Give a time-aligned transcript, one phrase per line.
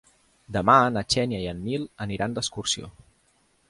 [0.55, 2.95] Demà na Xènia i en Nil aniran d'excursió.